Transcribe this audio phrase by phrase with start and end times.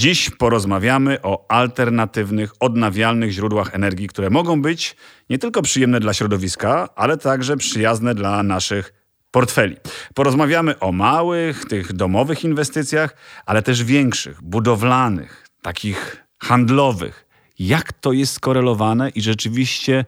[0.00, 4.96] Dziś porozmawiamy o alternatywnych, odnawialnych źródłach energii, które mogą być
[5.30, 8.92] nie tylko przyjemne dla środowiska, ale także przyjazne dla naszych
[9.30, 9.76] portfeli.
[10.14, 17.26] Porozmawiamy o małych, tych domowych inwestycjach, ale też większych, budowlanych, takich handlowych.
[17.58, 20.04] Jak to jest skorelowane i rzeczywiście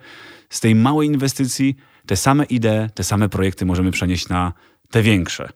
[0.51, 4.53] z tej małej inwestycji te same idee, te same projekty możemy przenieść na
[4.91, 5.49] te większe.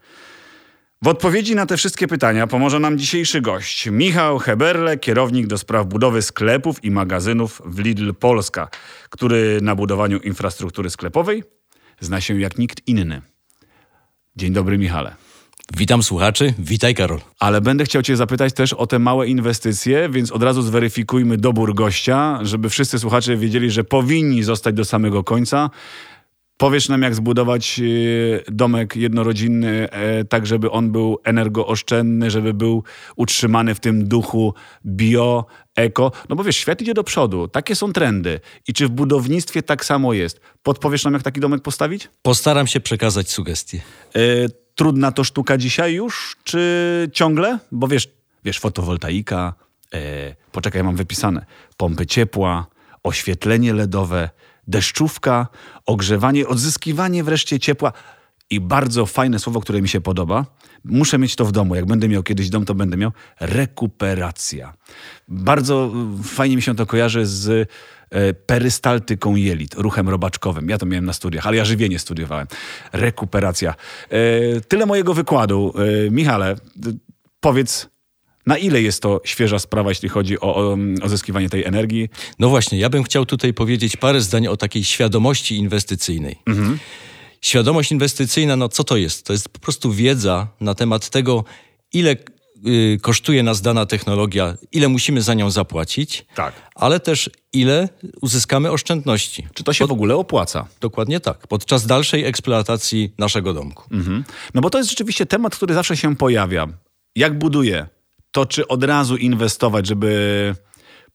[1.06, 5.86] W odpowiedzi na te wszystkie pytania pomoże nam dzisiejszy gość, Michał Heberle, kierownik do spraw
[5.86, 8.68] budowy sklepów i magazynów w Lidl Polska,
[9.10, 11.42] który na budowaniu infrastruktury sklepowej
[12.00, 13.22] zna się jak nikt inny.
[14.36, 15.16] Dzień dobry, Michale.
[15.76, 17.20] Witam słuchaczy, witaj Karol.
[17.38, 21.74] Ale będę chciał Cię zapytać też o te małe inwestycje, więc od razu zweryfikujmy dobór
[21.74, 25.70] gościa, żeby wszyscy słuchacze wiedzieli, że powinni zostać do samego końca.
[26.56, 32.82] Powiesz nam, jak zbudować e, domek jednorodzinny, e, tak żeby on był energooszczędny, żeby był
[33.16, 34.54] utrzymany w tym duchu
[34.86, 36.12] bio, eko.
[36.28, 38.40] No bo wiesz, świat idzie do przodu, takie są trendy.
[38.68, 40.40] I czy w budownictwie tak samo jest?
[40.62, 42.08] Podpowiesz nam, jak taki domek postawić?
[42.22, 43.80] Postaram się przekazać sugestie.
[44.14, 44.20] E,
[44.74, 47.58] trudna to sztuka dzisiaj już, czy ciągle?
[47.72, 48.08] Bo wiesz,
[48.44, 49.54] wiesz fotowoltaika,
[50.52, 52.66] poczekaj, mam wypisane, pompy ciepła,
[53.02, 54.30] oświetlenie LEDowe,
[54.66, 55.46] deszczówka,
[55.86, 57.92] ogrzewanie, odzyskiwanie wreszcie ciepła.
[58.50, 60.46] I bardzo fajne słowo, które mi się podoba.
[60.84, 61.74] Muszę mieć to w domu.
[61.74, 64.74] Jak będę miał kiedyś dom, to będę miał rekuperacja.
[65.28, 65.92] Bardzo
[66.22, 67.70] fajnie mi się to kojarzy z
[68.10, 70.68] e, perystaltyką jelit, ruchem robaczkowym.
[70.68, 72.46] Ja to miałem na studiach, ale ja żywienie studiowałem.
[72.92, 73.74] Rekuperacja.
[74.10, 75.74] E, tyle mojego wykładu.
[76.06, 76.56] E, Michale,
[77.40, 77.88] powiedz,
[78.46, 82.08] na ile jest to świeża sprawa, jeśli chodzi o, o uzyskiwanie tej energii?
[82.38, 86.36] No właśnie, ja bym chciał tutaj powiedzieć parę zdań o takiej świadomości inwestycyjnej.
[86.46, 86.78] Mhm.
[87.40, 89.26] Świadomość inwestycyjna, no co to jest?
[89.26, 91.44] To jest po prostu wiedza na temat tego,
[91.92, 92.16] ile
[92.66, 96.54] y, kosztuje nas dana technologia, ile musimy za nią zapłacić, tak.
[96.74, 97.88] ale też ile
[98.20, 99.46] uzyskamy oszczędności.
[99.54, 99.88] Czy to się Pod...
[99.88, 100.66] w ogóle opłaca?
[100.80, 101.46] Dokładnie tak.
[101.46, 103.84] Podczas dalszej eksploatacji naszego domku.
[103.90, 104.24] Mhm.
[104.54, 106.68] No bo to jest rzeczywiście temat, który zawsze się pojawia.
[107.16, 107.86] Jak buduję
[108.30, 110.54] to czy od razu inwestować, żeby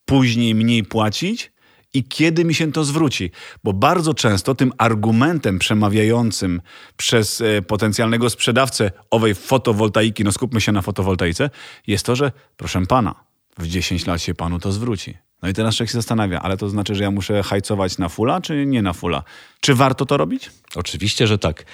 [0.05, 1.51] później mniej płacić
[1.93, 3.31] i kiedy mi się to zwróci.
[3.63, 6.61] Bo bardzo często tym argumentem przemawiającym
[6.97, 11.49] przez e, potencjalnego sprzedawcę owej fotowoltaiki, no skupmy się na fotowoltaice,
[11.87, 13.15] jest to, że proszę pana,
[13.57, 15.17] w 10 lat się panu to zwróci.
[15.41, 18.41] No i teraz człowiek się zastanawia, ale to znaczy, że ja muszę hajcować na fula,
[18.41, 19.23] czy nie na fula?
[19.59, 20.51] Czy warto to robić?
[20.75, 21.65] Oczywiście, że tak.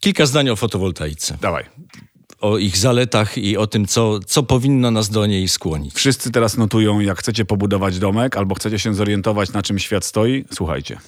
[0.00, 1.38] Kilka zdań o fotowoltaice.
[1.40, 1.64] Dawaj
[2.40, 5.94] o ich zaletach i o tym, co, co powinno nas do niej skłonić.
[5.94, 10.44] Wszyscy teraz notują, jak chcecie pobudować domek albo chcecie się zorientować, na czym świat stoi.
[10.52, 10.98] Słuchajcie.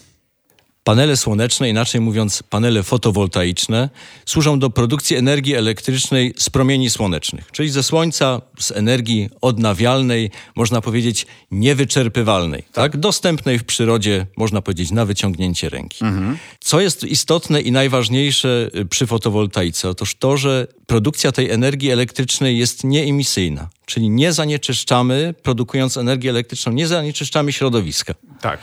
[0.85, 3.91] Panele słoneczne, inaczej mówiąc panele fotowoltaiczne,
[4.27, 10.81] służą do produkcji energii elektrycznej z promieni słonecznych, czyli ze słońca, z energii odnawialnej, można
[10.81, 12.73] powiedzieć niewyczerpywalnej, tak.
[12.73, 12.97] tak?
[12.97, 16.05] Dostępnej w przyrodzie, można powiedzieć, na wyciągnięcie ręki.
[16.05, 16.39] Mhm.
[16.61, 19.89] Co jest istotne i najważniejsze y, przy fotowoltaice?
[19.89, 26.73] Otóż to, że produkcja tej energii elektrycznej jest nieemisyjna, czyli nie zanieczyszczamy, produkując energię elektryczną,
[26.73, 28.15] nie zanieczyszczamy środowiska.
[28.41, 28.61] Tak.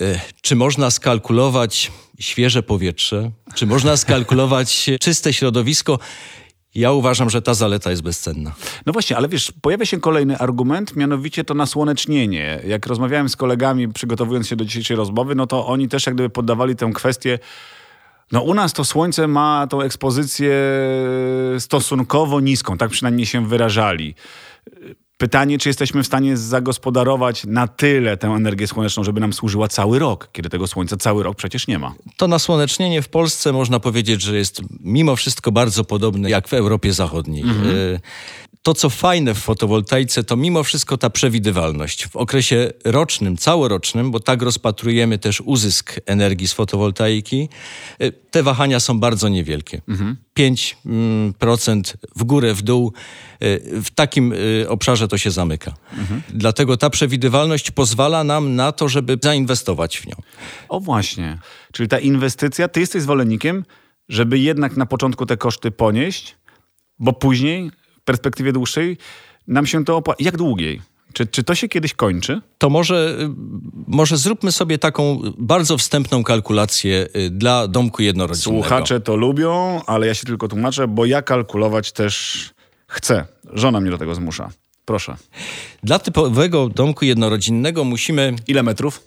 [0.00, 3.30] E, czy można skalkulować świeże powietrze?
[3.54, 5.98] Czy można skalkulować czyste środowisko?
[6.74, 8.54] Ja uważam, że ta zaleta jest bezcenna.
[8.86, 12.60] No właśnie, ale wiesz, pojawia się kolejny argument, mianowicie to nasłonecznienie.
[12.66, 16.30] Jak rozmawiałem z kolegami, przygotowując się do dzisiejszej rozmowy, no to oni też jak gdyby
[16.30, 17.38] poddawali tę kwestię
[18.32, 20.52] no u nas to słońce ma tą ekspozycję
[21.58, 24.14] stosunkowo niską, tak przynajmniej się wyrażali.
[25.16, 29.98] Pytanie, czy jesteśmy w stanie zagospodarować na tyle tę energię słoneczną, żeby nam służyła cały
[29.98, 31.94] rok, kiedy tego słońca cały rok przecież nie ma.
[32.16, 36.92] To nasłonecznienie w Polsce można powiedzieć, że jest mimo wszystko bardzo podobne jak w Europie
[36.92, 37.42] Zachodniej.
[37.42, 37.70] Mhm.
[37.70, 38.00] Y,
[38.64, 42.06] to, co fajne w fotowoltaice, to mimo wszystko ta przewidywalność.
[42.06, 47.48] W okresie rocznym, całorocznym, bo tak rozpatrujemy też uzysk energii z fotowoltaiki,
[48.02, 49.80] y, te wahania są bardzo niewielkie.
[49.88, 50.16] Mhm.
[50.38, 51.82] 5% mm,
[52.16, 52.92] w górę, w dół.
[53.42, 54.66] Y, w takim y,
[55.04, 55.74] obszarze to się zamyka.
[55.98, 56.22] Mhm.
[56.28, 60.14] Dlatego ta przewidywalność pozwala nam na to, żeby zainwestować w nią.
[60.68, 61.38] O właśnie.
[61.72, 63.64] Czyli ta inwestycja, ty jesteś zwolennikiem,
[64.08, 66.36] żeby jednak na początku te koszty ponieść,
[66.98, 67.70] bo później
[68.04, 68.98] perspektywie dłuższej
[69.46, 70.24] nam się to opłaca.
[70.24, 70.80] Jak długiej?
[71.12, 72.40] Czy, czy to się kiedyś kończy?
[72.58, 73.18] To może,
[73.86, 78.62] może zróbmy sobie taką bardzo wstępną kalkulację y, dla domku jednorodzinnego.
[78.62, 82.50] Słuchacze to lubią, ale ja się tylko tłumaczę, bo ja kalkulować też
[82.88, 83.26] chcę.
[83.52, 84.50] Żona mnie do tego zmusza.
[84.84, 85.16] Proszę.
[85.82, 88.34] Dla typowego domku jednorodzinnego musimy...
[88.46, 89.02] Ile metrów?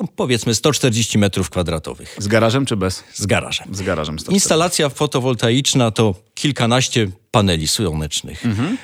[0.00, 2.16] No, powiedzmy 140 metrów kwadratowych.
[2.18, 3.04] Z garażem czy bez?
[3.14, 3.74] Z garażem.
[3.74, 4.34] Z garażem 140.
[4.34, 8.46] Instalacja fotowoltaiczna to kilkanaście paneli słonecznych.
[8.46, 8.76] Mhm.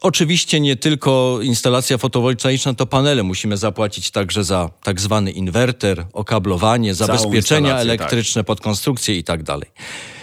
[0.00, 3.22] Oczywiście nie tylko instalacja fotowoltaiczna, to panele.
[3.22, 7.80] Musimy zapłacić także za tak zwany inwerter, okablowanie, zabezpieczenia tak.
[7.80, 8.46] elektryczne, tak.
[8.46, 9.70] podkonstrukcję i tak dalej.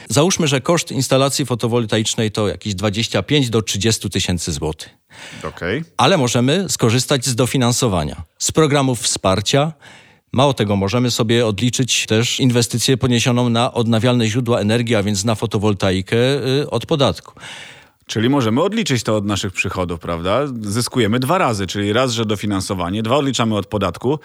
[0.10, 4.90] Załóżmy, że koszt instalacji fotowoltaicznej to jakieś 25 do 30 tysięcy złotych.
[5.44, 5.84] Okay.
[5.98, 9.74] Ale możemy skorzystać z dofinansowania, z programów wsparcia.
[10.34, 15.36] Mało tego, możemy sobie odliczyć też inwestycję poniesioną na odnawialne źródła energii, a więc na
[15.36, 16.18] fotowoltaikę
[16.62, 17.34] y, od podatku.
[18.06, 20.42] Czyli możemy odliczyć to od naszych przychodów, prawda?
[20.62, 24.20] Zyskujemy dwa razy, czyli raz, że dofinansowanie, dwa odliczamy od podatku.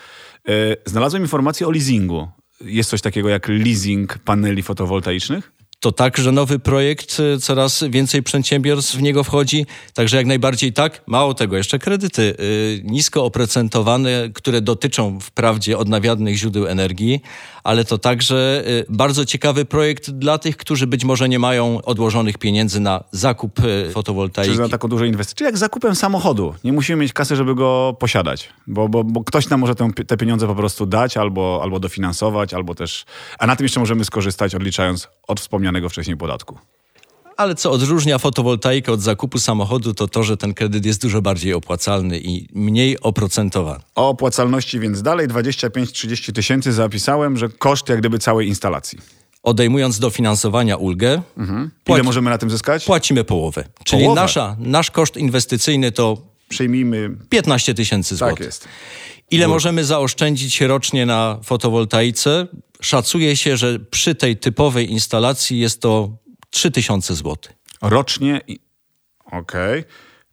[0.48, 2.28] Yy, znalazłem informację o leasingu.
[2.60, 5.52] Jest coś takiego jak leasing paneli fotowoltaicznych?
[5.80, 11.02] To także nowy projekt, y, coraz więcej przedsiębiorstw w niego wchodzi, także jak najbardziej tak.
[11.06, 17.20] Mało tego, jeszcze kredyty y, nisko oprocentowane, które dotyczą wprawdzie odnawialnych źródeł energii,
[17.64, 22.38] ale to także y, bardzo ciekawy projekt dla tych, którzy być może nie mają odłożonych
[22.38, 23.60] pieniędzy na zakup
[23.92, 24.50] fotowoltaiki.
[24.50, 25.46] Czy za taką dużą inwestycję.
[25.46, 26.54] Jak zakupem samochodu.
[26.64, 30.16] Nie musimy mieć kasy, żeby go posiadać, bo, bo, bo ktoś nam może te, te
[30.16, 33.04] pieniądze po prostu dać albo, albo dofinansować, albo też...
[33.38, 36.58] A na tym jeszcze możemy skorzystać, odliczając od wspomnianego wcześniej podatku.
[37.40, 41.54] Ale co odróżnia fotowoltaikę od zakupu samochodu, to to, że ten kredyt jest dużo bardziej
[41.54, 43.80] opłacalny i mniej oprocentowany.
[43.94, 48.98] O opłacalności więc dalej 25-30 tysięcy zapisałem, że koszt jak gdyby całej instalacji.
[49.42, 51.70] Odejmując dofinansowania ulgę, mhm.
[51.86, 52.84] ile możemy na tym zyskać?
[52.84, 53.64] Płacimy połowę.
[53.84, 54.20] Czyli połowę.
[54.20, 56.16] Nasza, nasz koszt inwestycyjny to
[56.48, 58.38] przyjmijmy 15 tysięcy złotych.
[58.38, 58.68] Tak jest.
[59.30, 62.46] Ile możemy zaoszczędzić rocznie na fotowoltaice?
[62.80, 66.20] Szacuje się, że przy tej typowej instalacji jest to
[66.50, 67.36] 3000 zł.
[67.82, 68.40] Rocznie?
[69.24, 69.80] Okej.
[69.80, 69.84] Okay.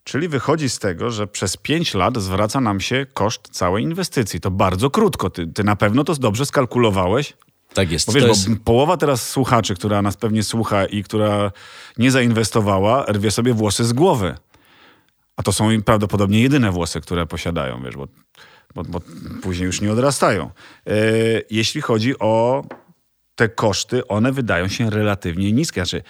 [0.03, 4.39] Czyli wychodzi z tego, że przez 5 lat zwraca nam się koszt całej inwestycji.
[4.39, 5.29] To bardzo krótko.
[5.29, 7.33] Ty, ty na pewno to dobrze skalkulowałeś?
[7.73, 8.07] Tak jest.
[8.07, 8.49] Bo wiesz, jest...
[8.49, 11.51] bo połowa teraz słuchaczy, która nas pewnie słucha i która
[11.97, 14.35] nie zainwestowała, rwie sobie włosy z głowy.
[15.35, 18.07] A to są prawdopodobnie jedyne włosy, które posiadają, wiesz, bo
[18.75, 19.01] bo, bo
[19.41, 20.49] później już nie odrastają.
[20.87, 20.91] E,
[21.49, 22.63] jeśli chodzi o
[23.37, 25.81] te koszty, one wydają się relatywnie niskie.
[25.81, 26.03] Znaczy,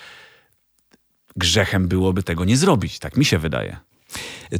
[1.36, 3.78] grzechem byłoby tego nie zrobić, tak mi się wydaje.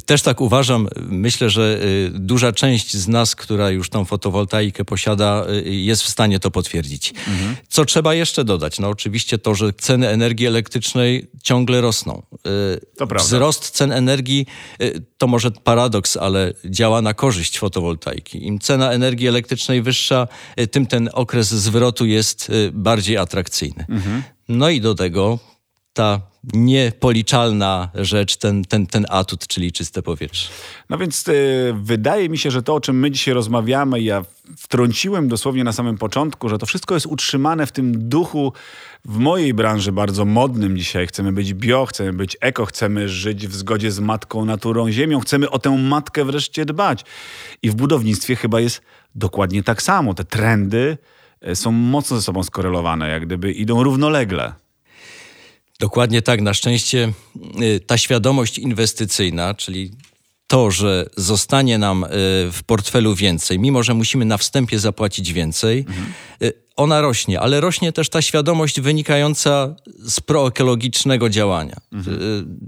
[0.06, 0.88] Też tak uważam.
[1.08, 6.08] Myślę, że y, duża część z nas, która już tą fotowoltaikę posiada, y, jest w
[6.08, 7.10] stanie to potwierdzić.
[7.10, 7.56] Mhm.
[7.68, 8.78] Co trzeba jeszcze dodać?
[8.78, 12.22] No oczywiście to, że ceny energii elektrycznej ciągle rosną.
[12.32, 12.40] Y,
[12.96, 13.24] to prawda.
[13.24, 14.46] Wzrost cen energii
[15.18, 18.46] to może paradoks, ale działa na korzyść fotowoltaiki.
[18.46, 20.28] Im cena energii elektrycznej wyższa,
[20.70, 23.86] tym ten okres zwrotu jest bardziej atrakcyjny.
[23.88, 24.22] Mhm.
[24.48, 25.38] No i do tego
[25.98, 26.20] ta
[26.54, 30.48] niepoliczalna rzecz, ten, ten, ten atut, czyli czyste powietrze.
[30.90, 34.24] No więc y, wydaje mi się, że to, o czym my dzisiaj rozmawiamy, ja
[34.56, 38.52] wtrąciłem dosłownie na samym początku, że to wszystko jest utrzymane w tym duchu
[39.04, 41.06] w mojej branży bardzo modnym dzisiaj.
[41.06, 45.50] Chcemy być bio, chcemy być eko, chcemy żyć w zgodzie z matką, naturą, ziemią, chcemy
[45.50, 47.04] o tę matkę wreszcie dbać.
[47.62, 48.82] I w budownictwie chyba jest
[49.14, 50.14] dokładnie tak samo.
[50.14, 50.98] Te trendy
[51.48, 54.67] y, są mocno ze sobą skorelowane, jak gdyby idą równolegle.
[55.80, 56.40] Dokładnie tak.
[56.40, 57.12] Na szczęście
[57.62, 59.92] y, ta świadomość inwestycyjna, czyli
[60.46, 62.08] to, że zostanie nam y,
[62.52, 66.06] w portfelu więcej, mimo że musimy na wstępie zapłacić więcej, mhm.
[66.76, 71.76] ona rośnie, ale rośnie też ta świadomość wynikająca z proekologicznego działania.
[71.92, 72.58] Mhm.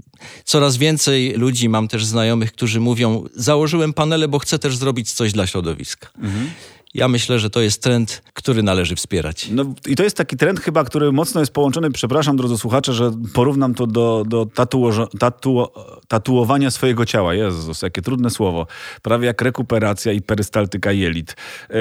[0.45, 5.33] Coraz więcej ludzi, mam też znajomych, którzy mówią: Założyłem panele, bo chcę też zrobić coś
[5.33, 6.09] dla środowiska.
[6.17, 6.49] Mhm.
[6.93, 9.47] Ja myślę, że to jest trend, który należy wspierać.
[9.51, 13.11] No i to jest taki trend chyba, który mocno jest połączony, przepraszam drodzy słuchacze, że
[13.33, 15.71] porównam to do, do tatuo, tatuo,
[16.07, 17.33] tatuowania swojego ciała.
[17.33, 18.67] Jezus, jakie trudne słowo.
[19.01, 21.35] Prawie jak rekuperacja i perystaltyka jelit.
[21.69, 21.75] Yy,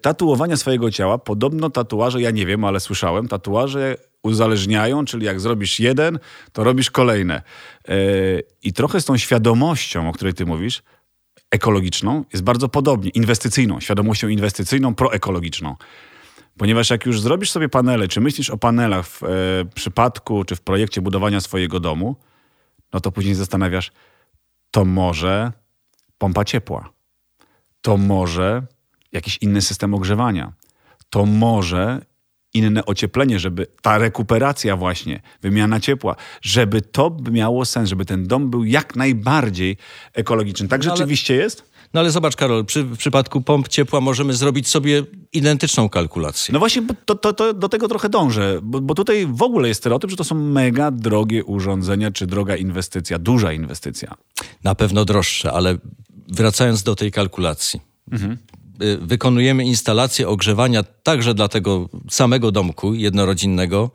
[0.00, 5.80] tatuowania swojego ciała, podobno tatuaże, ja nie wiem, ale słyszałem, tatuaże uzależniają, czyli jak zrobisz
[5.80, 6.18] jeden,
[6.52, 7.42] to robisz kolejne.
[7.88, 7.94] Yy,
[8.62, 10.82] I trochę z tą świadomością, o której ty mówisz,
[11.50, 15.76] ekologiczną jest bardzo podobnie, inwestycyjną, świadomością inwestycyjną, proekologiczną.
[16.58, 19.28] Ponieważ jak już zrobisz sobie panele, czy myślisz o panelach w e,
[19.74, 22.16] przypadku, czy w projekcie budowania swojego domu,
[22.92, 23.92] no to później zastanawiasz,
[24.70, 25.52] to może
[26.18, 26.92] pompa ciepła,
[27.80, 28.62] to może
[29.12, 30.52] jakiś inny system ogrzewania,
[31.10, 32.00] to może
[32.54, 38.50] inne ocieplenie, żeby ta rekuperacja właśnie, wymiana ciepła, żeby to miało sens, żeby ten dom
[38.50, 39.76] był jak najbardziej
[40.12, 40.68] ekologiczny.
[40.68, 41.70] Tak no rzeczywiście ale, jest?
[41.94, 45.02] No ale zobacz Karol, przy, w przypadku pomp ciepła możemy zrobić sobie
[45.32, 46.52] identyczną kalkulację.
[46.52, 49.80] No właśnie, to, to, to do tego trochę dążę, bo, bo tutaj w ogóle jest
[49.80, 54.14] stereotyp, że to są mega drogie urządzenia, czy droga inwestycja, duża inwestycja.
[54.64, 55.76] Na pewno droższe, ale
[56.28, 57.80] wracając do tej kalkulacji.
[58.12, 58.36] Mhm.
[58.82, 63.90] Y, wykonujemy instalację ogrzewania także dla tego samego domku jednorodzinnego.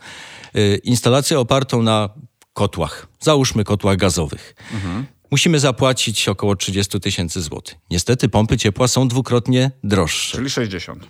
[0.56, 2.10] Y, instalację opartą na
[2.54, 4.56] kotłach, załóżmy kotłach gazowych.
[4.74, 5.06] Mhm.
[5.32, 7.76] Musimy zapłacić około 30 tysięcy złotych.
[7.92, 10.38] Niestety pompy ciepła są dwukrotnie droższe.
[10.38, 11.06] Czyli 60.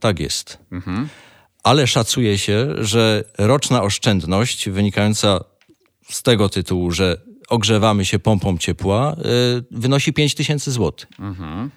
[0.00, 0.58] Tak jest.
[0.72, 1.08] Mhm.
[1.62, 5.44] Ale szacuje się, że roczna oszczędność wynikająca
[6.10, 11.08] z tego tytułu, że ogrzewamy się pompą ciepła, yy, wynosi 5 tysięcy złotych.
[11.18, 11.70] Mhm.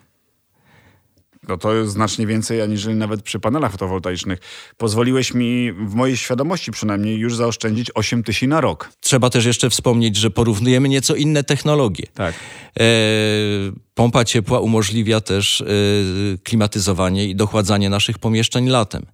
[1.47, 4.39] No to jest znacznie więcej, aniżeli nawet przy panelach fotowoltaicznych.
[4.77, 8.89] Pozwoliłeś mi, w mojej świadomości przynajmniej, już zaoszczędzić 8 tysięcy na rok.
[8.99, 12.07] Trzeba też jeszcze wspomnieć, że porównujemy nieco inne technologie.
[12.13, 12.35] Tak.
[12.79, 12.83] E,
[13.93, 15.65] pompa ciepła umożliwia też e,
[16.43, 19.05] klimatyzowanie i dochładzanie naszych pomieszczeń latem.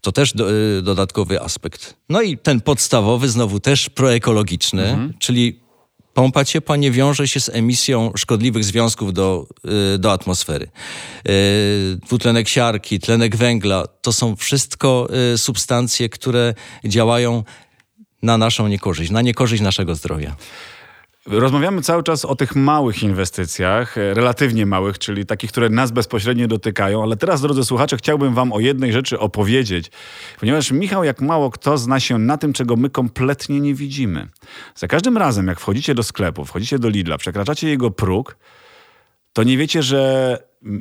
[0.00, 1.96] To też do, e, dodatkowy aspekt.
[2.08, 5.14] No i ten podstawowy, znowu też proekologiczny, mhm.
[5.18, 5.63] czyli
[6.14, 9.46] Pompa ciepła nie wiąże się z emisją szkodliwych związków do,
[9.94, 10.66] y, do atmosfery.
[11.28, 16.54] Y, dwutlenek siarki, tlenek węgla to są wszystko y, substancje, które
[16.84, 17.44] działają
[18.22, 20.36] na naszą niekorzyść, na niekorzyść naszego zdrowia.
[21.26, 26.46] Rozmawiamy cały czas o tych małych inwestycjach, e, relatywnie małych, czyli takich, które nas bezpośrednio
[26.46, 29.90] dotykają, ale teraz, drodzy słuchacze, chciałbym wam o jednej rzeczy opowiedzieć,
[30.40, 34.28] ponieważ Michał, jak mało kto, zna się na tym, czego my kompletnie nie widzimy.
[34.74, 38.36] Za każdym razem, jak wchodzicie do sklepu, wchodzicie do Lidla, przekraczacie jego próg,
[39.32, 40.38] to nie wiecie, że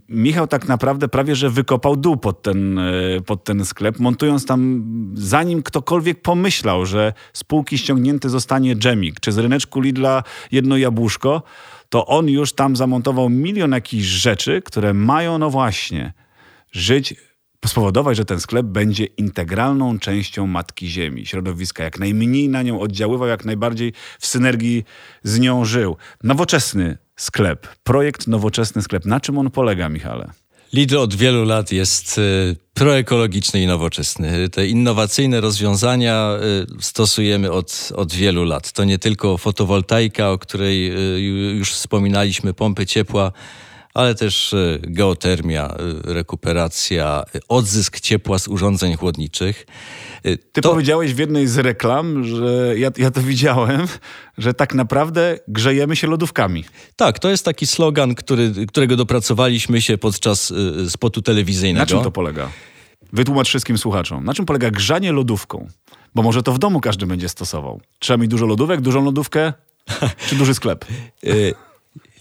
[0.09, 4.83] Michał tak naprawdę prawie, że wykopał dół pod ten, e, pod ten sklep, montując tam,
[5.13, 11.43] zanim ktokolwiek pomyślał, że z półki ściągnięty zostanie dżemik, czy z ryneczku Lidla jedno jabłuszko,
[11.89, 16.13] to on już tam zamontował milion jakichś rzeczy, które mają, no właśnie,
[16.71, 17.15] żyć
[17.67, 23.27] spowodować, że ten sklep będzie integralną częścią Matki Ziemi, środowiska, jak najmniej na nią oddziaływał,
[23.27, 24.83] jak najbardziej w synergii
[25.23, 25.97] z nią żył.
[26.23, 29.05] Nowoczesny sklep, projekt Nowoczesny Sklep.
[29.05, 30.29] Na czym on polega, Michale?
[30.73, 34.49] Lidl od wielu lat jest y, proekologiczny i nowoczesny.
[34.49, 36.37] Te innowacyjne rozwiązania
[36.79, 38.71] y, stosujemy od, od wielu lat.
[38.71, 41.21] To nie tylko fotowoltaika, o której y,
[41.57, 43.31] już wspominaliśmy, pompy ciepła,
[43.93, 49.65] ale też e, geotermia, e, rekuperacja, e, odzysk ciepła z urządzeń chłodniczych.
[50.51, 50.69] Ty to...
[50.69, 53.87] powiedziałeś w jednej z reklam, że ja, ja to widziałem,
[54.37, 56.65] że tak naprawdę grzejemy się lodówkami.
[56.95, 60.53] Tak, to jest taki slogan, który, którego dopracowaliśmy się podczas
[60.89, 61.81] spotu telewizyjnego.
[61.81, 62.49] Na czym to polega?
[63.13, 64.25] Wytłumacz wszystkim słuchaczom.
[64.25, 65.67] Na czym polega grzanie lodówką?
[66.15, 67.81] Bo może to w domu każdy będzie stosował.
[67.99, 69.53] Trzeba mieć dużo lodówek, dużą lodówkę
[70.27, 70.85] czy duży sklep?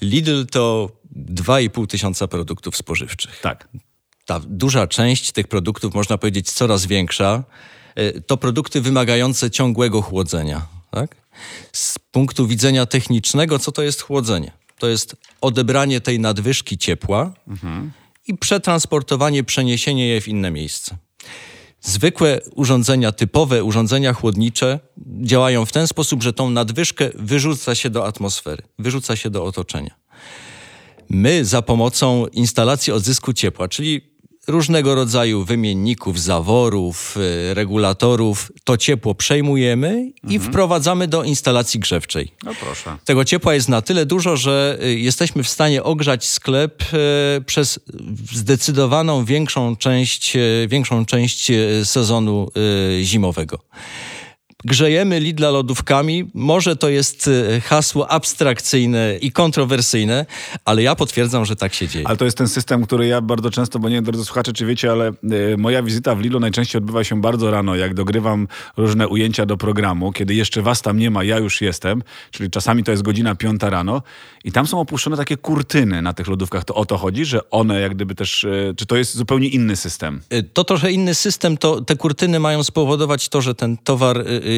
[0.03, 0.91] Lidl to
[1.35, 3.41] 2,5 tysiąca produktów spożywczych.
[3.41, 3.69] Tak.
[4.25, 7.45] Ta duża część tych produktów, można powiedzieć coraz większa,
[7.95, 10.67] e, to produkty wymagające ciągłego chłodzenia.
[10.91, 11.17] Tak?
[11.73, 14.53] Z punktu widzenia technicznego, co to jest chłodzenie?
[14.79, 17.93] To jest odebranie tej nadwyżki ciepła mhm.
[18.27, 20.97] i przetransportowanie, przeniesienie je w inne miejsce.
[21.81, 24.81] Zwykłe urządzenia, typowe urządzenia chłodnicze
[25.23, 29.95] działają w ten sposób, że tą nadwyżkę wyrzuca się do atmosfery, wyrzuca się do otoczenia.
[31.09, 34.13] My za pomocą instalacji odzysku ciepła, czyli
[34.47, 37.17] różnego rodzaju wymienników, zaworów,
[37.51, 40.13] y, regulatorów, to ciepło przejmujemy mhm.
[40.29, 42.33] i wprowadzamy do instalacji grzewczej.
[42.45, 42.97] No proszę.
[43.05, 47.81] Tego ciepła jest na tyle dużo, że y, jesteśmy w stanie ogrzać sklep y, przez
[48.33, 50.37] zdecydowaną większą część,
[50.69, 51.53] większą część
[51.85, 52.49] sezonu
[53.03, 53.59] zimowego
[54.65, 56.31] grzejemy Lidla lodówkami.
[56.35, 60.27] Może to jest e, hasło abstrakcyjne i kontrowersyjne,
[60.65, 62.09] ale ja potwierdzam, że tak się dzieje.
[62.09, 64.67] Ale to jest ten system, który ja bardzo często, bo nie wiem, drodzy słuchacze, czy
[64.67, 65.13] wiecie, ale
[65.53, 69.57] y, moja wizyta w Lidlu najczęściej odbywa się bardzo rano, jak dogrywam różne ujęcia do
[69.57, 73.35] programu, kiedy jeszcze was tam nie ma, ja już jestem, czyli czasami to jest godzina
[73.35, 74.03] piąta rano
[74.45, 76.65] i tam są opuszczone takie kurtyny na tych lodówkach.
[76.65, 79.77] To o to chodzi, że one jak gdyby też, y, czy to jest zupełnie inny
[79.77, 80.21] system?
[80.53, 84.49] To trochę inny system, to te kurtyny mają spowodować to, że ten towar y, Y,
[84.49, 84.52] y,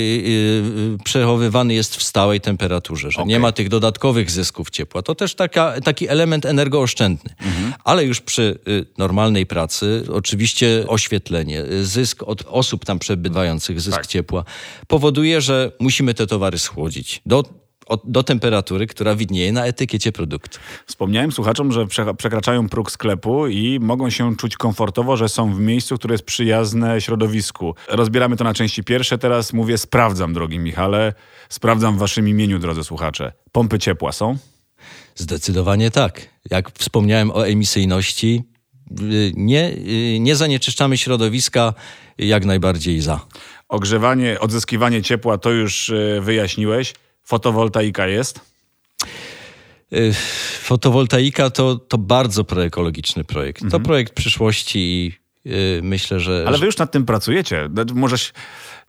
[1.04, 3.28] przechowywany jest w stałej temperaturze, że okay.
[3.28, 5.02] nie ma tych dodatkowych zysków ciepła.
[5.02, 7.34] To też taka, taki element energooszczędny.
[7.40, 7.74] Mhm.
[7.84, 14.06] Ale już przy y, normalnej pracy, oczywiście oświetlenie, zysk od osób tam przebywających, zysk tak.
[14.06, 14.44] ciepła,
[14.86, 17.63] powoduje, że musimy te towary schłodzić do
[18.04, 20.58] do temperatury, która widnieje na etykiecie produktu.
[20.86, 21.86] Wspomniałem słuchaczom, że
[22.16, 27.00] przekraczają próg sklepu i mogą się czuć komfortowo, że są w miejscu, które jest przyjazne
[27.00, 27.74] środowisku.
[27.88, 29.18] Rozbieramy to na części pierwsze.
[29.18, 31.14] Teraz mówię sprawdzam, drogi Michale.
[31.48, 33.32] Sprawdzam w waszym imieniu, drodzy słuchacze.
[33.52, 34.36] Pompy ciepła są?
[35.14, 36.28] Zdecydowanie tak.
[36.50, 38.42] Jak wspomniałem o emisyjności,
[39.00, 41.74] y, nie, y, nie zanieczyszczamy środowiska
[42.18, 43.20] jak najbardziej za.
[43.68, 46.94] Ogrzewanie, odzyskiwanie ciepła to już y, wyjaśniłeś.
[47.24, 48.40] Fotowoltaika jest?
[50.60, 53.62] Fotowoltaika to, to bardzo proekologiczny projekt.
[53.62, 53.82] Mhm.
[53.82, 55.12] To projekt przyszłości i
[55.82, 56.44] myślę, że...
[56.46, 57.68] Ale wy już nad tym pracujecie.
[57.94, 58.32] Możesz...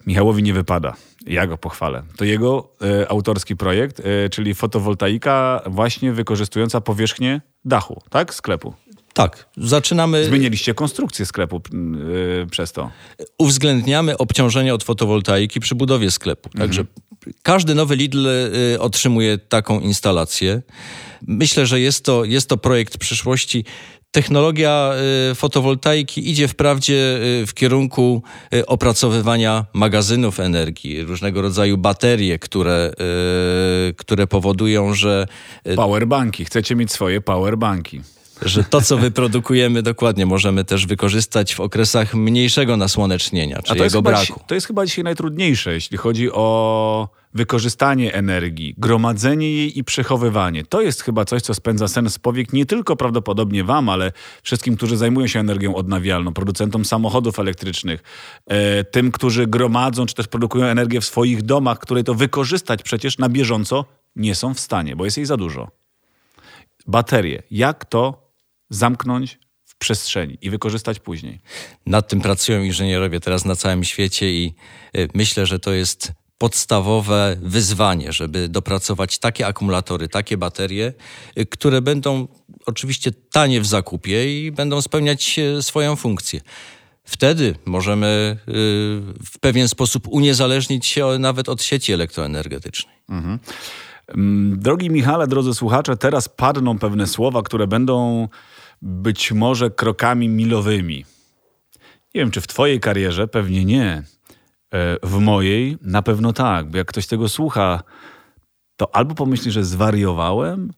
[0.07, 0.95] Michałowi nie wypada.
[1.27, 2.03] Ja go pochwalę.
[2.17, 2.69] To jego
[3.01, 8.33] y, autorski projekt, y, czyli fotowoltaika właśnie wykorzystująca powierzchnię dachu, tak?
[8.33, 8.73] Sklepu.
[9.15, 10.25] Tak, zaczynamy.
[10.25, 12.91] Zmieniliście konstrukcję sklepu yy, przez to.
[13.37, 16.49] Uwzględniamy obciążenie od fotowoltaiki przy budowie sklepu.
[16.53, 16.69] Mhm.
[16.69, 16.85] Także
[17.43, 18.27] każdy nowy Lidl
[18.71, 20.61] yy, otrzymuje taką instalację.
[21.27, 23.65] Myślę, że jest to, jest to projekt przyszłości.
[24.11, 24.91] Technologia
[25.31, 32.91] y, fotowoltaiki idzie wprawdzie y, w kierunku y, opracowywania magazynów energii, różnego rodzaju baterie, które,
[33.97, 35.27] które powodują, że.
[35.75, 36.45] Powerbanki.
[36.45, 38.01] Chcecie mieć swoje powerbanki
[38.41, 44.41] że to, co wyprodukujemy dokładnie, możemy też wykorzystać w okresach mniejszego nasłonecznienia, czy jego braku.
[44.47, 50.63] to jest chyba dzisiaj najtrudniejsze, jeśli chodzi o wykorzystanie energii, gromadzenie jej i przechowywanie.
[50.63, 54.11] To jest chyba coś, co spędza sens powiek nie tylko prawdopodobnie wam, ale
[54.43, 58.03] wszystkim, którzy zajmują się energią odnawialną, producentom samochodów elektrycznych,
[58.47, 63.17] e, tym, którzy gromadzą czy też produkują energię w swoich domach, której to wykorzystać przecież
[63.17, 65.67] na bieżąco nie są w stanie, bo jest jej za dużo.
[66.87, 67.43] Baterie.
[67.51, 68.24] Jak to
[68.69, 71.39] zamknąć w przestrzeni i wykorzystać później.
[71.85, 74.53] Nad tym pracują inżynierowie teraz na całym świecie i
[74.97, 80.93] y, myślę, że to jest podstawowe wyzwanie, żeby dopracować takie akumulatory, takie baterie,
[81.39, 82.27] y, które będą
[82.65, 86.41] oczywiście tanie w zakupie i będą spełniać y, swoją funkcję.
[87.07, 88.37] Wtedy możemy
[89.25, 92.95] w pewien sposób uniezależnić się nawet od sieci elektroenergetycznej.
[93.09, 93.39] Mhm.
[94.07, 98.27] Mm, drogi Michale, drodzy słuchacze, teraz padną pewne słowa, które będą
[98.85, 101.05] być może krokami milowymi.
[102.15, 104.03] Nie wiem, czy w Twojej karierze, pewnie nie.
[104.73, 107.83] E, w mojej na pewno tak, bo jak ktoś tego słucha,
[108.75, 110.73] to albo pomyśli, że zwariowałem,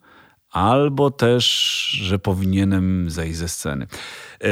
[0.50, 1.46] albo też,
[2.02, 3.88] że powinienem zejść ze sceny.
[4.44, 4.48] E,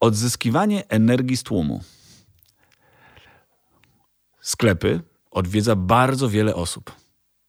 [0.00, 1.80] odzyskiwanie energii z tłumu.
[4.40, 6.92] Sklepy odwiedza bardzo wiele osób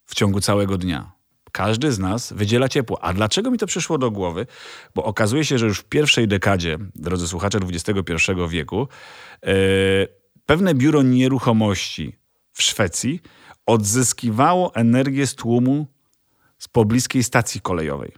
[0.04, 1.12] w ciągu całego dnia.
[1.52, 3.04] Każdy z nas wydziela ciepło.
[3.04, 4.46] A dlaczego mi to przyszło do głowy?
[4.94, 8.12] Bo okazuje się, że już w pierwszej dekadzie, drodzy słuchacze XXI
[8.48, 8.88] wieku,
[9.42, 9.52] yy,
[10.46, 12.16] pewne biuro nieruchomości
[12.52, 13.20] w Szwecji
[13.66, 15.86] odzyskiwało energię z tłumu
[16.58, 18.12] z pobliskiej stacji kolejowej.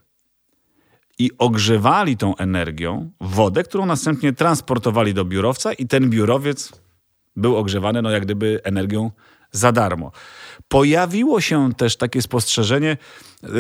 [1.18, 6.72] I ogrzewali tą energią wodę, którą następnie transportowali do biurowca, i ten biurowiec
[7.36, 9.10] był ogrzewany, no jak gdyby energią
[9.50, 10.12] za darmo.
[10.68, 12.96] Pojawiło się też takie spostrzeżenie,
[13.42, 13.50] yy,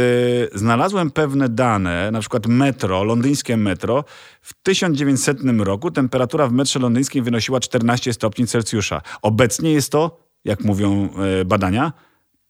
[0.54, 4.04] znalazłem pewne dane, na przykład metro, londyńskie metro.
[4.40, 9.02] W 1900 roku temperatura w metrze londyńskim wynosiła 14 stopni Celsjusza.
[9.22, 11.92] Obecnie jest to, jak mówią yy, badania,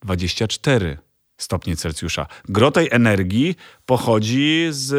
[0.03, 0.99] 24
[1.37, 2.27] stopnie Celsjusza.
[2.49, 4.91] Gro tej energii pochodzi z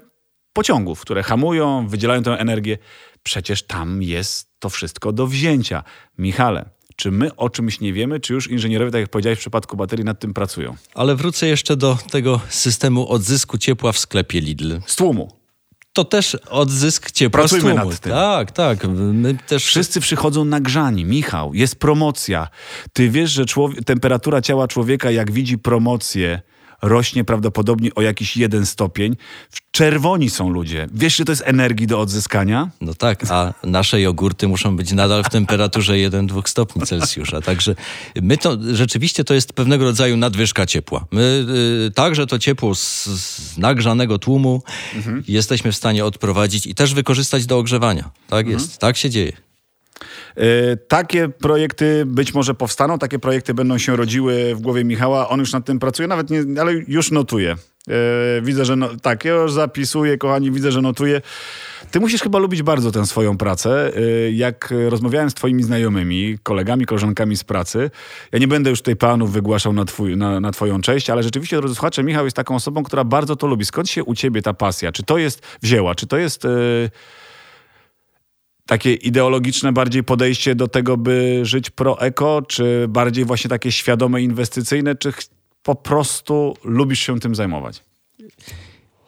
[0.00, 0.08] yy,
[0.52, 2.78] pociągów, które hamują, wydzielają tę energię.
[3.22, 5.84] Przecież tam jest to wszystko do wzięcia.
[6.18, 9.76] Michale, czy my o czymś nie wiemy, czy już inżynierowie, tak jak powiedziałeś w przypadku
[9.76, 10.76] baterii, nad tym pracują?
[10.94, 14.80] Ale wrócę jeszcze do tego systemu odzysku ciepła w sklepie Lidl.
[14.86, 15.38] Z tłumu
[15.92, 18.12] to też odzysk ciepła Pracujmy nad tym.
[18.12, 18.84] Tak, tak.
[18.94, 19.64] My też...
[19.64, 21.04] Wszyscy przychodzą nagrzani.
[21.04, 22.48] Michał, jest promocja.
[22.92, 23.44] Ty wiesz, że
[23.86, 26.40] temperatura ciała człowieka, jak widzi promocję,
[26.82, 29.16] rośnie prawdopodobnie o jakiś jeden stopień.
[29.70, 30.88] Czerwoni są ludzie.
[30.94, 32.70] Wiesz, że to jest energii do odzyskania?
[32.80, 37.40] No tak, a nasze jogurty muszą być nadal w temperaturze 1-2 stopni Celsjusza.
[37.40, 37.74] Także
[38.22, 41.06] my to, rzeczywiście to jest pewnego rodzaju nadwyżka ciepła.
[41.12, 41.46] My
[41.88, 44.62] y, także to ciepło z, z nagrzanego tłumu
[44.94, 45.24] mhm.
[45.28, 48.10] jesteśmy w stanie odprowadzić i też wykorzystać do ogrzewania.
[48.28, 48.58] Tak mhm.
[48.58, 49.47] jest, tak się dzieje.
[50.36, 55.28] E, takie projekty być może powstaną, takie projekty będą się rodziły w głowie Michała.
[55.28, 57.56] On już nad tym pracuje, nawet nie, ale już notuje.
[57.88, 61.20] E, widzę, że no, tak, ja już zapisuję, kochani, widzę, że notuje.
[61.90, 63.92] Ty musisz chyba lubić bardzo tę swoją pracę.
[63.96, 67.90] E, jak rozmawiałem z twoimi znajomymi, kolegami, koleżankami z pracy,
[68.32, 71.56] ja nie będę już tutaj panów wygłaszał na, twój, na, na twoją cześć, ale rzeczywiście,
[71.56, 73.64] drodzy słuchacze, Michał jest taką osobą, która bardzo to lubi.
[73.64, 74.92] Skąd się u ciebie ta pasja?
[74.92, 75.94] Czy to jest wzięła?
[75.94, 76.44] Czy to jest...
[76.44, 76.90] Yy,
[78.68, 84.94] takie ideologiczne bardziej podejście do tego, by żyć pro-eko, czy bardziej właśnie takie świadome inwestycyjne,
[84.96, 85.12] czy
[85.62, 87.82] po prostu lubisz się tym zajmować?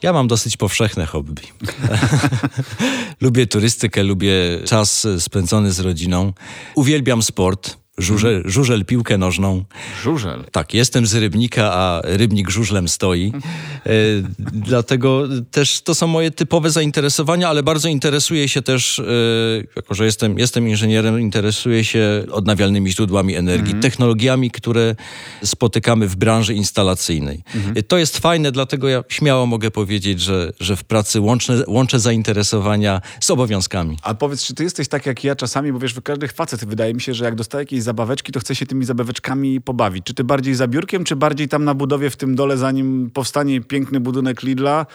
[0.03, 1.43] Ja mam dosyć powszechne hobby.
[3.21, 6.33] lubię turystykę, lubię czas spędzony z rodziną.
[6.75, 7.80] Uwielbiam sport.
[8.01, 9.65] Żużel, żużel piłkę nożną.
[10.03, 10.45] Żużel?
[10.53, 13.33] Tak, jestem z Rybnika, a Rybnik żużlem stoi.
[13.87, 13.91] E,
[14.53, 19.05] dlatego też to są moje typowe zainteresowania, ale bardzo interesuję się też, e,
[19.77, 23.83] jako że jestem, jestem inżynierem, interesuję się odnawialnymi źródłami energii, mhm.
[23.83, 24.97] technologiami, które
[25.45, 27.43] spotykamy w branży instalacyjnej.
[27.55, 27.75] Mhm.
[27.89, 33.01] To jest fajne, dlatego ja śmiało mogę powiedzieć, że, że w pracy łączę, łączę zainteresowania
[33.21, 33.97] z obowiązkami.
[34.03, 37.01] A powiedz, czy ty jesteś tak jak ja czasami, bo wiesz, każdy facet wydaje mi
[37.01, 40.05] się, że jak dostaje jakieś zabaweczki, to chce się tymi zabaweczkami pobawić.
[40.05, 43.61] Czy ty bardziej za biurkiem, czy bardziej tam na budowie w tym dole, zanim powstanie
[43.61, 44.87] piękny budynek Lidla,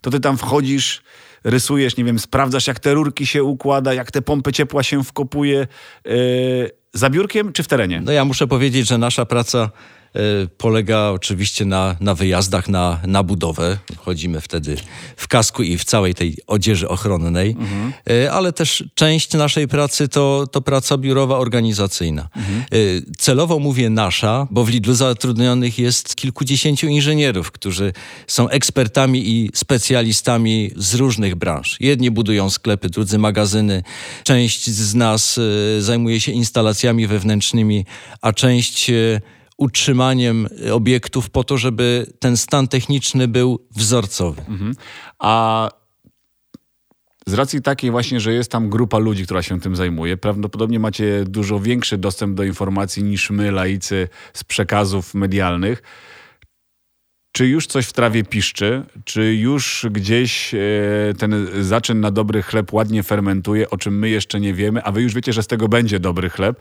[0.00, 1.02] to ty tam wchodzisz
[1.44, 5.66] rysujesz, nie wiem, sprawdzasz jak te rurki się układa, jak te pompy ciepła się wkopuje.
[6.04, 8.00] Yy, za biurkiem czy w terenie?
[8.00, 9.70] No ja muszę powiedzieć, że nasza praca
[10.58, 13.78] polega oczywiście na, na wyjazdach na, na budowę.
[13.96, 14.76] Chodzimy wtedy
[15.16, 17.92] w kasku i w całej tej odzieży ochronnej, mhm.
[18.32, 22.28] ale też część naszej pracy to, to praca biurowa, organizacyjna.
[22.36, 22.60] Mhm.
[22.60, 22.64] E,
[23.18, 27.92] celowo mówię nasza, bo w Lidlu zatrudnionych jest kilkudziesięciu inżynierów, którzy
[28.26, 31.76] są ekspertami i specjalistami z różnych branż.
[31.80, 33.82] Jedni budują sklepy, drudzy magazyny.
[34.24, 35.40] Część z nas
[35.78, 37.84] zajmuje się instalacjami wewnętrznymi,
[38.20, 38.90] a część
[39.62, 44.42] utrzymaniem obiektów po to, żeby ten stan techniczny był wzorcowy.
[44.48, 44.74] Mhm.
[45.18, 45.68] A
[47.26, 51.24] z racji takiej właśnie, że jest tam grupa ludzi, która się tym zajmuje, prawdopodobnie macie
[51.24, 55.82] dużo większy dostęp do informacji niż my, laicy, z przekazów medialnych.
[57.32, 58.82] Czy już coś w trawie piszczy?
[59.04, 60.58] Czy już gdzieś e,
[61.18, 65.02] ten zaczyn na dobry chleb ładnie fermentuje, o czym my jeszcze nie wiemy, a wy
[65.02, 66.60] już wiecie, że z tego będzie dobry chleb?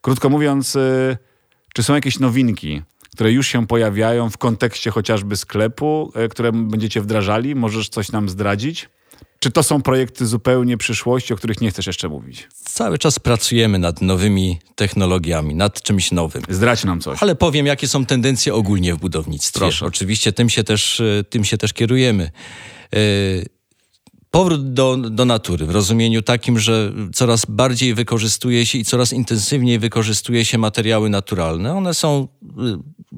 [0.00, 1.18] Krótko mówiąc, e,
[1.74, 7.00] czy są jakieś nowinki, które już się pojawiają w kontekście chociażby sklepu, e, które będziecie
[7.00, 7.54] wdrażali?
[7.54, 8.88] Możesz coś nam zdradzić?
[9.40, 12.48] Czy to są projekty zupełnie przyszłości, o których nie chcesz jeszcze mówić?
[12.54, 16.42] Cały czas pracujemy nad nowymi technologiami, nad czymś nowym.
[16.48, 17.22] Zdrać nam coś.
[17.22, 19.60] Ale powiem, jakie są tendencje ogólnie w budownictwie.
[19.60, 19.86] Proszę.
[19.86, 22.30] Oczywiście tym się też, e, tym się też kierujemy.
[22.92, 23.57] Yy,
[24.38, 29.78] powrót do, do natury, w rozumieniu takim, że coraz bardziej wykorzystuje się i coraz intensywniej
[29.78, 31.74] wykorzystuje się materiały naturalne.
[31.74, 32.46] One są y,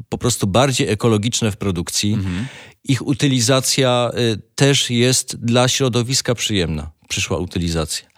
[0.08, 2.12] po prostu bardziej ekologiczne w produkcji.
[2.12, 2.46] Mhm.
[2.84, 8.08] Ich utylizacja y, też jest dla środowiska przyjemna, przyszła utylizacja.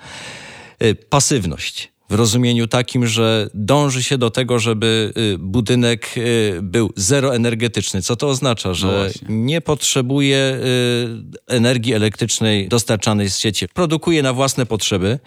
[0.83, 6.91] Y, pasywność w rozumieniu takim, że dąży się do tego, żeby y, budynek y, był
[6.97, 8.03] zeroenergetyczny.
[8.03, 8.75] Co to oznacza?
[8.75, 13.69] Że no nie potrzebuje y, energii elektrycznej dostarczanej z sieci.
[13.69, 15.19] Produkuje na własne potrzeby.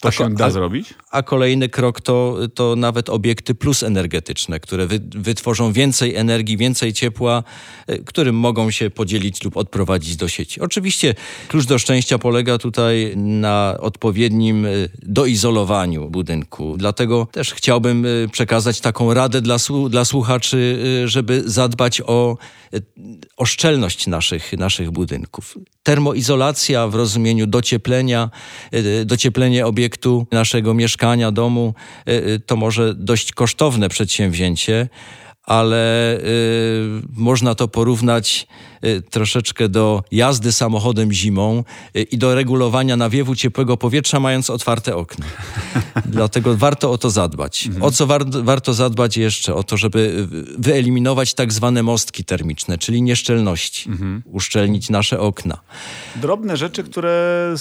[0.00, 0.94] To się da zrobić?
[1.10, 6.92] A kolejny krok to, to nawet obiekty plus energetyczne, które wy, wytworzą więcej energii, więcej
[6.92, 7.42] ciepła,
[8.06, 10.60] którym mogą się podzielić lub odprowadzić do sieci.
[10.60, 11.14] Oczywiście
[11.48, 14.66] klucz do szczęścia polega tutaj na odpowiednim
[15.02, 16.74] doizolowaniu budynku.
[16.76, 19.56] Dlatego też chciałbym y, przekazać taką radę dla,
[19.90, 22.36] dla słuchaczy, y, żeby zadbać o,
[22.74, 22.82] y,
[23.36, 25.58] o szczelność naszych, naszych budynków.
[25.82, 28.30] Termoizolacja w rozumieniu docieplenia,
[29.04, 31.74] docieplenie obiektu naszego mieszkania, domu,
[32.46, 34.88] to może dość kosztowne przedsięwzięcie
[35.42, 38.46] ale y, można to porównać
[38.84, 41.64] y, troszeczkę do jazdy samochodem zimą
[41.96, 45.26] y, i do regulowania nawiewu ciepłego powietrza, mając otwarte okna.
[46.06, 47.66] Dlatego warto o to zadbać.
[47.66, 47.82] Mhm.
[47.82, 49.54] O co war warto zadbać jeszcze?
[49.54, 50.28] O to, żeby
[50.58, 54.22] wyeliminować tak zwane mostki termiczne, czyli nieszczelności, mhm.
[54.26, 55.58] uszczelnić nasze okna.
[56.16, 57.54] Drobne rzeczy, które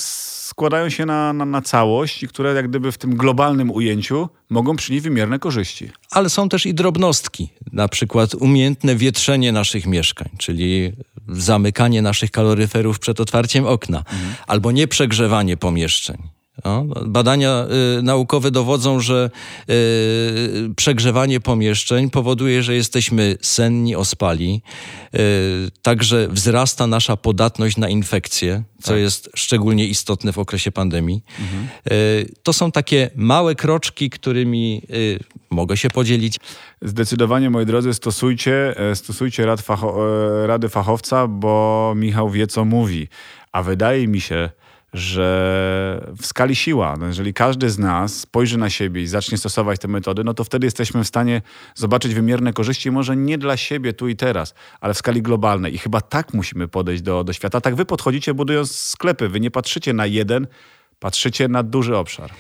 [0.52, 4.76] składają się na, na, na całość i które jak gdyby w tym globalnym ujęciu mogą
[4.76, 5.90] przynieść wymierne korzyści.
[6.12, 10.94] Ale są też i drobnostki, na przykład umiejętne wietrzenie naszych mieszkań, czyli
[11.28, 14.34] zamykanie naszych kaloryferów przed otwarciem okna, mhm.
[14.48, 16.18] albo nieprzegrzewanie pomieszczeń.
[16.66, 17.66] No, badania
[18.00, 19.30] y, naukowe dowodzą, że
[19.70, 24.62] y, przegrzewanie pomieszczeń powoduje, że jesteśmy senni, ospali.
[25.16, 29.00] Y, także wzrasta nasza podatność na infekcje, co tak.
[29.00, 31.24] jest szczególnie istotne w okresie pandemii.
[31.40, 31.68] Mhm.
[31.92, 35.20] Y, to są takie małe kroczki, którymi y,
[35.50, 36.40] mogę się podzielić.
[36.82, 39.98] Zdecydowanie, moi drodzy, stosujcie, e, stosujcie rad facho
[40.44, 43.08] e, rady fachowca, bo Michał wie, co mówi.
[43.52, 44.50] A wydaje mi się,
[44.94, 49.80] że w skali siła, no jeżeli każdy z nas spojrzy na siebie i zacznie stosować
[49.80, 51.42] te metody, no to wtedy jesteśmy w stanie
[51.76, 55.76] zobaczyć wymierne korzyści, może nie dla siebie tu i teraz, ale w skali globalnej.
[55.76, 57.62] I chyba tak musimy podejść do, do świata.
[57.62, 59.30] Tak wy podchodzicie budując sklepy.
[59.30, 60.48] Wy nie patrzycie na jeden,
[61.00, 62.32] patrzycie na duży obszar.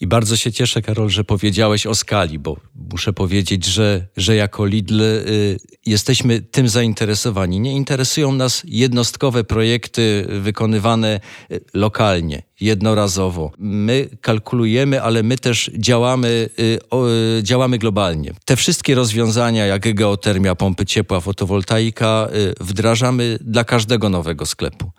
[0.00, 2.56] I bardzo się cieszę, Karol, że powiedziałeś o skali, bo
[2.92, 5.56] muszę powiedzieć, że, że jako Lidl y,
[5.86, 7.60] jesteśmy tym zainteresowani.
[7.60, 13.52] Nie interesują nas jednostkowe projekty wykonywane y, lokalnie, jednorazowo.
[13.58, 18.32] My kalkulujemy, ale my też działamy, y, o, y, działamy globalnie.
[18.44, 24.90] Te wszystkie rozwiązania, jak geotermia, pompy ciepła, fotowoltaika, y, wdrażamy dla każdego nowego sklepu.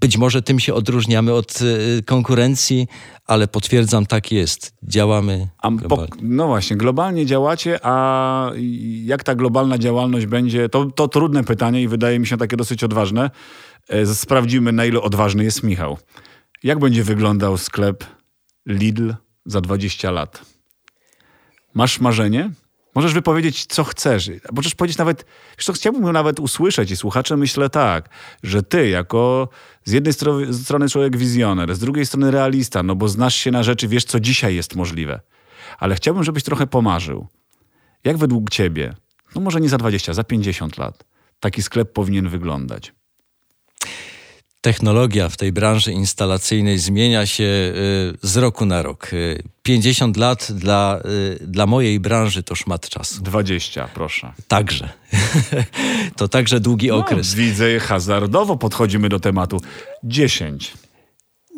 [0.00, 2.88] Być może tym się odróżniamy od y, konkurencji,
[3.26, 4.74] ale potwierdzam, tak jest.
[4.82, 6.12] Działamy globalnie.
[6.22, 8.50] no właśnie, globalnie działacie, a
[9.04, 12.84] jak ta globalna działalność będzie, to, to trudne pytanie i wydaje mi się takie dosyć
[12.84, 13.30] odważne.
[13.88, 15.98] E, Sprawdzimy, na ile odważny jest Michał.
[16.62, 18.04] Jak będzie wyglądał sklep
[18.66, 19.12] Lidl
[19.46, 20.42] za 20 lat?
[21.74, 22.50] Masz marzenie?
[22.94, 24.30] Możesz wypowiedzieć, co chcesz.
[24.52, 25.24] Możesz powiedzieć nawet,
[25.58, 28.08] co, chciałbym nawet usłyszeć i słuchacze myślę tak,
[28.42, 29.48] że ty jako
[29.86, 33.62] z jednej stro- strony człowiek wizjoner, z drugiej strony realista, no bo znasz się na
[33.62, 35.20] rzeczy, wiesz co dzisiaj jest możliwe.
[35.78, 37.26] Ale chciałbym, żebyś trochę pomarzył.
[38.04, 38.94] Jak według ciebie,
[39.34, 41.04] no może nie za 20, za 50 lat,
[41.40, 42.92] taki sklep powinien wyglądać?
[44.66, 47.72] Technologia w tej branży instalacyjnej zmienia się y,
[48.22, 49.12] z roku na rok.
[49.12, 51.00] Y, 50 lat dla,
[51.40, 53.22] y, dla mojej branży to szmat czasu.
[53.22, 54.32] 20, proszę.
[54.48, 54.88] Także.
[56.16, 57.32] to także długi okres.
[57.32, 59.60] No, widzę, hazardowo podchodzimy do tematu.
[60.04, 60.72] 10.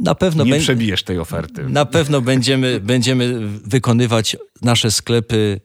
[0.03, 1.69] Na pewno, Nie przebijesz tej oferty.
[1.69, 5.61] na pewno będziemy, będziemy wykonywać nasze sklepy,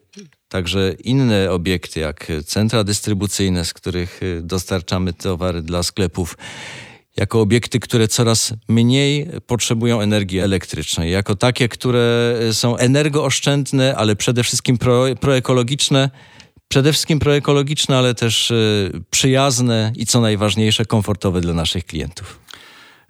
[0.48, 6.36] także inne obiekty, jak centra dystrybucyjne, z których y, dostarczamy towary dla sklepów,
[7.16, 14.16] jako obiekty, które coraz mniej potrzebują energii elektrycznej, jako takie, które y, są energooszczędne, ale
[14.16, 16.10] przede wszystkim pro, proekologiczne.
[16.68, 22.43] Przede wszystkim proekologiczne, ale też y, przyjazne i co najważniejsze, komfortowe dla naszych klientów.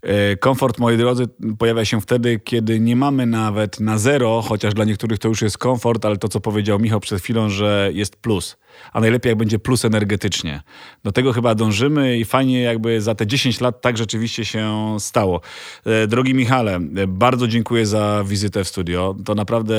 [0.05, 1.25] E, Komfort, moi drodzy,
[1.59, 5.59] pojawia się wtedy, kiedy nie mamy nawet na zero, chociaż dla niektórych to już jest
[5.59, 8.57] komfort, ale to, co powiedział Michał przed chwilą, że jest plus.
[8.93, 10.62] A najlepiej, jak będzie plus energetycznie.
[11.05, 15.40] Do tego chyba dążymy i fajnie, jakby za te 10 lat tak rzeczywiście się stało.
[15.85, 19.17] E, Drogi Michale, e, bardzo dziękuję za wizytę w studio.
[19.25, 19.77] To naprawdę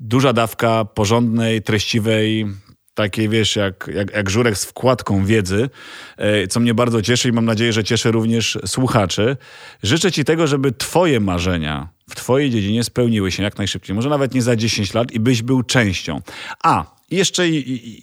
[0.00, 2.46] duża dawka porządnej, treściwej,
[2.96, 5.70] takiej wiesz, jak, jak, jak żurek z wkładką wiedzy,
[6.16, 9.36] e, co mnie bardzo cieszy i mam nadzieję, że cieszy również słuchaczy.
[9.82, 13.96] Życzę Ci tego, żeby Twoje marzenia w Twojej dziedzinie spełniły się jak najszybciej.
[13.96, 16.20] Może nawet nie za 10 lat i byś był częścią.
[16.62, 17.44] A, jeszcze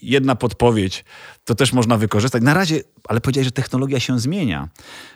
[0.02, 1.06] jedna podpowiedź,
[1.44, 2.44] to też można wykorzystać.
[2.44, 4.70] Na razie, ale powiedziałeś, że technologia się zmienia,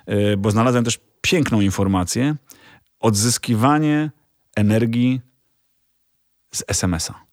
[0.05, 2.35] e, bo znalazłem też piękną informację.
[2.99, 4.11] Odzyskiwanie
[4.55, 5.21] energii
[6.53, 7.26] z SMS-a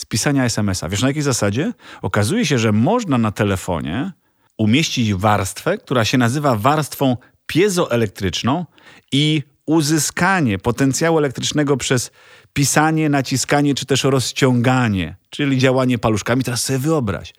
[0.00, 0.88] z pisania SMS-a.
[0.88, 1.72] Wiesz na jakiej zasadzie?
[2.02, 4.12] Okazuje się, że można na telefonie
[4.56, 8.66] umieścić warstwę, która się nazywa warstwą piezoelektryczną
[9.12, 12.10] i uzyskanie potencjału elektrycznego przez
[12.52, 16.44] pisanie, naciskanie czy też rozciąganie, czyli działanie paluszkami.
[16.44, 17.34] Teraz sobie wyobraź.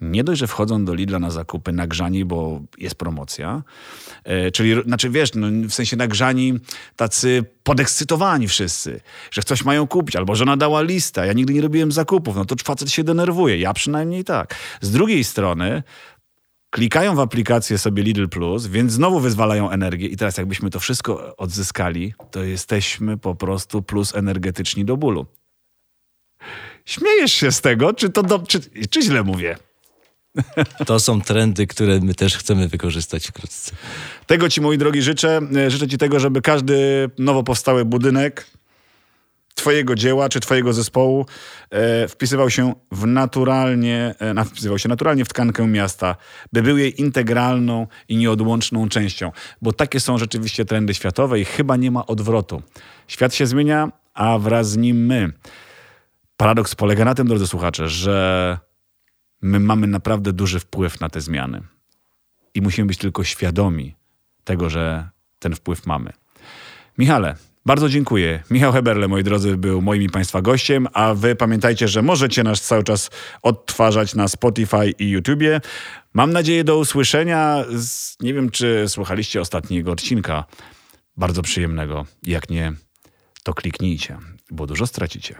[0.00, 3.62] Nie dość, że wchodzą do Lidla na zakupy nagrzani, bo jest promocja,
[4.24, 6.58] e, czyli, znaczy wiesz, no, w sensie nagrzani,
[6.96, 11.92] tacy podekscytowani wszyscy, że coś mają kupić, albo żona dała listę, ja nigdy nie robiłem
[11.92, 14.54] zakupów, no to facet się denerwuje, ja przynajmniej tak.
[14.80, 15.82] Z drugiej strony
[16.70, 21.36] klikają w aplikację sobie Lidl Plus, więc znowu wyzwalają energię i teraz jakbyśmy to wszystko
[21.36, 25.26] odzyskali, to jesteśmy po prostu plus energetyczni do bólu.
[26.84, 29.56] Śmiejesz się z tego, czy to do, czy, czy źle mówię?
[30.86, 33.72] To są trendy, które my też chcemy wykorzystać wkrótce.
[34.26, 35.40] Tego ci, moi drogi, życzę.
[35.56, 38.46] E, Życzę ci tego, żeby każdy nowo powstały budynek
[39.54, 41.26] twojego dzieła czy twojego zespołu
[41.70, 46.16] e, wpisywał się w naturalnie, e, wpisywał się naturalnie w tkankę miasta,
[46.52, 49.32] by był jej integralną i nieodłączną częścią.
[49.62, 52.62] Bo takie są rzeczywiście trendy światowe i chyba nie ma odwrotu.
[53.08, 55.32] Świat się zmienia, a wraz z nim my.
[56.36, 58.58] Paradoks polega na tym, drodzy słuchacze, że
[59.42, 61.62] my mamy naprawdę duży wpływ na te zmiany.
[62.54, 63.96] I musimy być tylko świadomi
[64.44, 66.12] tego, że ten wpływ mamy.
[66.98, 68.42] Michale, bardzo dziękuję.
[68.50, 72.60] Michał Heberle, moi drodzy, był moim i Państwa gościem, a Wy pamiętajcie, że możecie nas
[72.60, 73.10] cały czas
[73.42, 75.60] odtwarzać na Spotify i YouTubie.
[76.14, 77.64] Mam nadzieję do usłyszenia.
[78.20, 80.44] Nie wiem, czy słuchaliście ostatniego odcinka.
[81.16, 82.06] Bardzo przyjemnego.
[82.22, 82.72] Jak nie,
[83.42, 84.18] to kliknijcie,
[84.50, 85.36] bo dużo stracicie.